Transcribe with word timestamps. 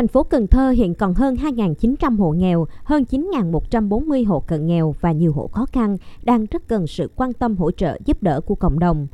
Thành 0.00 0.08
phố 0.08 0.22
Cần 0.22 0.46
Thơ 0.46 0.70
hiện 0.70 0.94
còn 0.94 1.14
hơn 1.14 1.34
2.900 1.34 2.16
hộ 2.16 2.32
nghèo, 2.32 2.66
hơn 2.84 3.04
9.140 3.10 4.26
hộ 4.26 4.40
cận 4.40 4.66
nghèo 4.66 4.94
và 5.00 5.12
nhiều 5.12 5.32
hộ 5.32 5.48
khó 5.48 5.66
khăn 5.72 5.96
đang 6.22 6.46
rất 6.50 6.68
cần 6.68 6.86
sự 6.86 7.10
quan 7.16 7.32
tâm 7.32 7.56
hỗ 7.56 7.70
trợ 7.70 7.98
giúp 8.04 8.22
đỡ 8.22 8.40
của 8.40 8.54
cộng 8.54 8.78
đồng. 8.78 9.06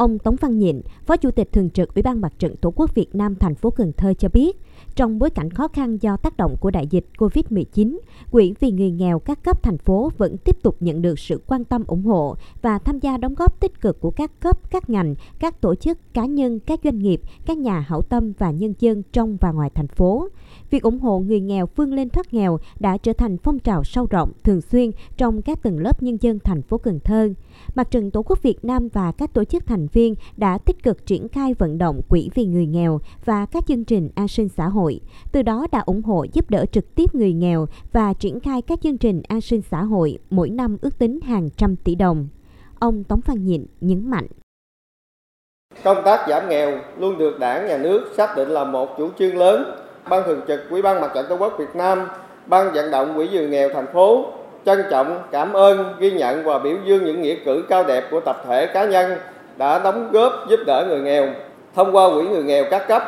Ông 0.00 0.18
Tống 0.18 0.36
Văn 0.40 0.58
Nhịn, 0.58 0.80
Phó 1.06 1.16
Chủ 1.16 1.30
tịch 1.30 1.52
Thường 1.52 1.70
trực 1.70 1.94
Ủy 1.94 2.02
ban 2.02 2.20
Mặt 2.20 2.32
trận 2.38 2.56
Tổ 2.56 2.72
quốc 2.76 2.94
Việt 2.94 3.14
Nam 3.14 3.34
thành 3.34 3.54
phố 3.54 3.70
Cần 3.70 3.92
Thơ 3.96 4.14
cho 4.14 4.28
biết, 4.28 4.60
trong 4.94 5.18
bối 5.18 5.30
cảnh 5.30 5.50
khó 5.50 5.68
khăn 5.68 5.98
do 6.00 6.16
tác 6.16 6.36
động 6.36 6.56
của 6.60 6.70
đại 6.70 6.86
dịch 6.86 7.06
COVID-19, 7.18 7.98
Quỹ 8.30 8.54
vì 8.60 8.70
người 8.70 8.90
nghèo 8.90 9.18
các 9.18 9.44
cấp 9.44 9.62
thành 9.62 9.78
phố 9.78 10.12
vẫn 10.18 10.36
tiếp 10.36 10.62
tục 10.62 10.76
nhận 10.80 11.02
được 11.02 11.18
sự 11.18 11.40
quan 11.46 11.64
tâm 11.64 11.84
ủng 11.86 12.04
hộ 12.04 12.36
và 12.62 12.78
tham 12.78 12.98
gia 12.98 13.16
đóng 13.16 13.34
góp 13.34 13.60
tích 13.60 13.80
cực 13.80 14.00
của 14.00 14.10
các 14.10 14.40
cấp, 14.40 14.70
các 14.70 14.90
ngành, 14.90 15.14
các 15.38 15.60
tổ 15.60 15.74
chức, 15.74 15.98
cá 16.14 16.24
nhân, 16.24 16.60
các 16.60 16.80
doanh 16.84 16.98
nghiệp, 16.98 17.20
các 17.46 17.58
nhà 17.58 17.80
hảo 17.80 18.02
tâm 18.02 18.32
và 18.38 18.50
nhân 18.50 18.74
dân 18.78 19.02
trong 19.12 19.36
và 19.40 19.52
ngoài 19.52 19.70
thành 19.74 19.88
phố. 19.88 20.28
Việc 20.70 20.82
ủng 20.82 20.98
hộ 20.98 21.18
người 21.18 21.40
nghèo 21.40 21.68
vươn 21.76 21.92
lên 21.92 22.10
thoát 22.10 22.34
nghèo 22.34 22.58
đã 22.80 22.96
trở 22.96 23.12
thành 23.12 23.38
phong 23.38 23.58
trào 23.58 23.84
sâu 23.84 24.06
rộng, 24.10 24.32
thường 24.44 24.60
xuyên 24.60 24.90
trong 25.16 25.42
các 25.42 25.62
tầng 25.62 25.78
lớp 25.78 26.02
nhân 26.02 26.18
dân 26.20 26.38
thành 26.38 26.62
phố 26.62 26.78
Cần 26.78 27.00
Thơ. 27.04 27.28
Mặt 27.74 27.90
trận 27.90 28.10
Tổ 28.10 28.22
quốc 28.22 28.42
Việt 28.42 28.64
Nam 28.64 28.88
và 28.92 29.12
các 29.12 29.34
tổ 29.34 29.44
chức 29.44 29.66
thành 29.66 29.88
viên 29.92 30.14
đã 30.36 30.58
tích 30.58 30.82
cực 30.82 31.06
triển 31.06 31.28
khai 31.28 31.54
vận 31.54 31.78
động 31.78 32.00
quỹ 32.08 32.30
vì 32.34 32.44
người 32.44 32.66
nghèo 32.66 33.00
và 33.24 33.46
các 33.46 33.64
chương 33.66 33.84
trình 33.84 34.10
an 34.14 34.28
sinh 34.28 34.48
xã 34.48 34.68
hội, 34.68 35.00
từ 35.32 35.42
đó 35.42 35.66
đã 35.72 35.82
ủng 35.86 36.02
hộ 36.02 36.26
giúp 36.32 36.50
đỡ 36.50 36.64
trực 36.72 36.94
tiếp 36.94 37.14
người 37.14 37.32
nghèo 37.32 37.66
và 37.92 38.12
triển 38.12 38.40
khai 38.40 38.62
các 38.62 38.78
chương 38.82 38.98
trình 38.98 39.22
an 39.28 39.40
sinh 39.40 39.62
xã 39.70 39.82
hội 39.82 40.18
mỗi 40.30 40.50
năm 40.50 40.76
ước 40.82 40.98
tính 40.98 41.20
hàng 41.20 41.48
trăm 41.56 41.76
tỷ 41.76 41.94
đồng. 41.94 42.28
Ông 42.78 43.04
Tống 43.04 43.20
Văn 43.26 43.44
Nhịn 43.44 43.66
nhấn 43.80 44.10
mạnh. 44.10 44.26
Công 45.84 46.02
tác 46.04 46.26
giảm 46.28 46.48
nghèo 46.48 46.78
luôn 46.98 47.18
được 47.18 47.38
đảng, 47.38 47.68
nhà 47.68 47.78
nước 47.78 48.12
xác 48.16 48.36
định 48.36 48.48
là 48.48 48.64
một 48.64 48.98
chủ 48.98 49.08
trương 49.18 49.36
lớn. 49.36 49.64
Ban 50.08 50.22
thường 50.26 50.40
trực 50.48 50.60
Ủy 50.70 50.82
ban 50.82 51.00
Mặt 51.00 51.10
trận 51.14 51.26
Tổ 51.28 51.36
quốc 51.36 51.56
Việt 51.58 51.76
Nam, 51.76 52.06
Ban 52.46 52.72
vận 52.74 52.90
động 52.90 53.12
quỹ 53.16 53.28
vì 53.28 53.48
nghèo 53.48 53.68
thành 53.74 53.86
phố 53.92 54.26
trân 54.66 54.82
trọng, 54.90 55.22
cảm 55.30 55.52
ơn, 55.52 55.94
ghi 55.98 56.10
nhận 56.10 56.44
và 56.44 56.58
biểu 56.58 56.76
dương 56.86 57.04
những 57.04 57.22
nghĩa 57.22 57.36
cử 57.44 57.64
cao 57.68 57.84
đẹp 57.84 58.04
của 58.10 58.20
tập 58.20 58.36
thể 58.46 58.66
cá 58.66 58.84
nhân 58.84 59.18
đã 59.56 59.78
đóng 59.78 60.12
góp 60.12 60.32
giúp 60.48 60.60
đỡ 60.66 60.84
người 60.88 61.00
nghèo 61.00 61.26
thông 61.74 61.96
qua 61.96 62.08
quỹ 62.14 62.28
người 62.28 62.42
nghèo 62.42 62.64
các 62.70 62.88
cấp. 62.88 63.02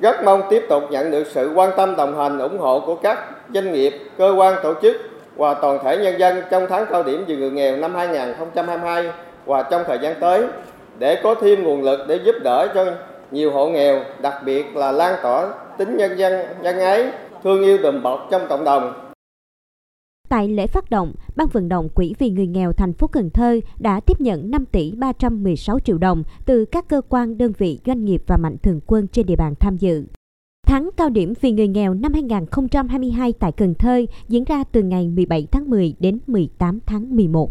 Rất 0.00 0.24
mong 0.24 0.42
tiếp 0.50 0.66
tục 0.68 0.82
nhận 0.90 1.10
được 1.10 1.24
sự 1.26 1.52
quan 1.54 1.70
tâm 1.76 1.96
đồng 1.96 2.18
hành 2.18 2.38
ủng 2.38 2.58
hộ 2.58 2.80
của 2.80 2.94
các 2.94 3.18
doanh 3.54 3.72
nghiệp, 3.72 3.92
cơ 4.18 4.34
quan 4.36 4.54
tổ 4.62 4.74
chức 4.82 4.96
và 5.36 5.54
toàn 5.54 5.78
thể 5.84 5.98
nhân 5.98 6.18
dân 6.18 6.42
trong 6.50 6.66
tháng 6.68 6.86
cao 6.90 7.02
điểm 7.02 7.24
vì 7.26 7.36
người 7.36 7.50
nghèo 7.50 7.76
năm 7.76 7.94
2022 7.94 9.10
và 9.46 9.62
trong 9.62 9.84
thời 9.86 9.98
gian 9.98 10.14
tới 10.20 10.44
để 10.98 11.20
có 11.22 11.34
thêm 11.34 11.64
nguồn 11.64 11.82
lực 11.82 12.00
để 12.08 12.18
giúp 12.24 12.34
đỡ 12.42 12.68
cho 12.74 12.84
nhiều 13.30 13.50
hộ 13.50 13.68
nghèo, 13.68 14.00
đặc 14.22 14.34
biệt 14.44 14.76
là 14.76 14.92
lan 14.92 15.14
tỏa 15.22 15.48
tính 15.78 15.96
nhân 15.96 16.18
dân 16.18 16.46
nhân 16.62 16.80
ái, 16.80 17.10
thương 17.44 17.62
yêu 17.62 17.78
đùm 17.82 18.02
bọc 18.02 18.26
trong 18.30 18.46
cộng 18.48 18.64
đồng 18.64 19.05
Tại 20.28 20.48
lễ 20.48 20.66
phát 20.66 20.90
động, 20.90 21.12
Ban 21.36 21.48
vận 21.48 21.68
động 21.68 21.88
Quỹ 21.88 22.14
vì 22.18 22.30
người 22.30 22.46
nghèo 22.46 22.72
thành 22.72 22.92
phố 22.92 23.06
Cần 23.06 23.30
Thơ 23.30 23.60
đã 23.78 24.00
tiếp 24.00 24.20
nhận 24.20 24.50
5 24.50 24.64
tỷ 24.64 24.92
316 24.92 25.78
triệu 25.78 25.98
đồng 25.98 26.22
từ 26.46 26.64
các 26.64 26.88
cơ 26.88 27.00
quan, 27.08 27.38
đơn 27.38 27.52
vị, 27.58 27.80
doanh 27.86 28.04
nghiệp 28.04 28.22
và 28.26 28.36
mạnh 28.36 28.56
thường 28.62 28.80
quân 28.86 29.08
trên 29.08 29.26
địa 29.26 29.36
bàn 29.36 29.54
tham 29.60 29.76
dự. 29.76 30.04
Tháng 30.66 30.90
cao 30.96 31.08
điểm 31.10 31.32
vì 31.40 31.52
người 31.52 31.68
nghèo 31.68 31.94
năm 31.94 32.12
2022 32.12 33.32
tại 33.32 33.52
Cần 33.52 33.74
Thơ 33.74 34.00
diễn 34.28 34.44
ra 34.44 34.64
từ 34.64 34.82
ngày 34.82 35.08
17 35.08 35.46
tháng 35.50 35.70
10 35.70 35.94
đến 36.00 36.18
18 36.26 36.78
tháng 36.86 37.16
11. 37.16 37.44